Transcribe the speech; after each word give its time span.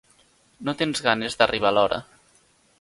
No 0.69 0.75
tens 0.79 1.03
ganes 1.09 1.39
d'arribar 1.41 1.71
a 1.73 1.75
l'hora. 1.79 2.03